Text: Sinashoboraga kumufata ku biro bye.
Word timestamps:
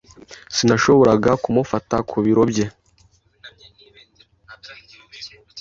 Sinashoboraga 0.55 1.31
kumufata 1.43 1.95
ku 2.09 2.17
biro 2.23 2.43
bye. 2.51 2.65